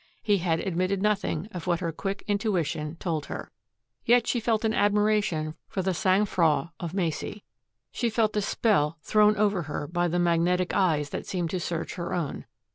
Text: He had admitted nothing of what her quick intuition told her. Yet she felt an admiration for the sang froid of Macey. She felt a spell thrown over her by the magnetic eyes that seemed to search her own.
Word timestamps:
He 0.23 0.39
had 0.39 0.59
admitted 0.61 0.99
nothing 0.99 1.47
of 1.51 1.67
what 1.67 1.79
her 1.79 1.91
quick 1.91 2.23
intuition 2.27 2.95
told 2.95 3.27
her. 3.27 3.51
Yet 4.03 4.25
she 4.25 4.39
felt 4.39 4.65
an 4.65 4.73
admiration 4.73 5.53
for 5.67 5.83
the 5.83 5.93
sang 5.93 6.25
froid 6.25 6.71
of 6.79 6.95
Macey. 6.95 7.43
She 7.91 8.09
felt 8.09 8.35
a 8.35 8.41
spell 8.41 8.97
thrown 9.03 9.37
over 9.37 9.61
her 9.61 9.85
by 9.85 10.07
the 10.07 10.17
magnetic 10.17 10.73
eyes 10.73 11.11
that 11.11 11.27
seemed 11.27 11.51
to 11.51 11.59
search 11.59 11.93
her 11.97 12.15
own. 12.15 12.45